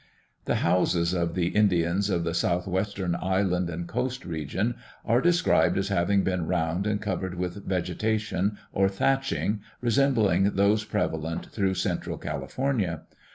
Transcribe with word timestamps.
The 0.45 0.55
houses 0.65 1.13
of 1.13 1.35
the 1.35 1.49
Indians 1.49 2.09
of 2.09 2.23
this 2.23 2.39
southwestern 2.39 3.15
island 3.21 3.69
and 3.69 3.87
coast 3.87 4.25
region 4.25 4.73
are 5.05 5.21
described 5.21 5.77
as 5.77 5.89
having 5.89 6.23
been 6.23 6.47
round 6.47 6.87
and 6.87 6.99
covered 6.99 7.35
with 7.35 7.67
vegetation 7.67 8.57
or 8.73 8.89
thatching, 8.89 9.61
resembling 9.79 10.55
those 10.55 10.85
prevalent 10.85 11.45
through 11.51 11.75
central 11.75 12.17
California. 12.17 13.01